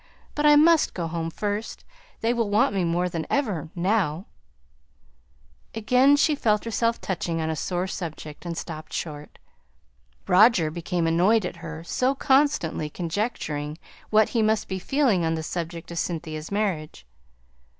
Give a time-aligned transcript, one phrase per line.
[0.33, 1.83] But I must go home first.
[2.21, 4.25] They will want me more than ever now"
[5.75, 9.37] Again she felt herself touching on a sore subject, and stopped short.
[10.27, 13.77] Roger became annoyed at her so constantly conjecturing
[14.09, 17.05] what he must be feeling on the subject of Cynthia's marriage.